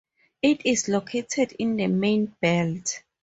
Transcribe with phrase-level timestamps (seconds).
[0.41, 3.03] It is located in the Main Belt.